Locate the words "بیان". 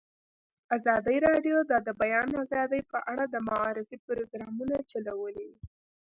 2.01-2.29